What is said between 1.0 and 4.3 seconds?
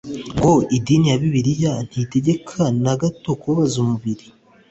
ya Bibliya ntitegeka na gato kubabaza umubiri.